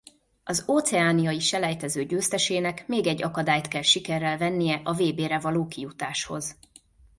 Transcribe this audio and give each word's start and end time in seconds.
Az 0.43 0.63
óceániai 0.67 1.39
selejtező 1.39 2.03
győztesének 2.05 2.87
még 2.87 3.07
egy 3.07 3.23
akadályt 3.23 3.67
kell 3.67 3.81
sikerrel 3.81 4.37
vennie 4.37 4.81
a 4.83 4.93
vb-re 4.93 5.39
való 5.39 5.67
kijutáshoz. 5.67 6.57